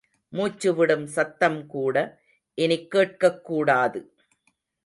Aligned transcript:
மூச்சுவிடும் 0.33 1.03
சத்தம் 1.03 1.65
கூட 1.65 2.21
இனி 2.53 2.87
கேட்கக் 2.87 3.43
கூடாது. 3.43 4.13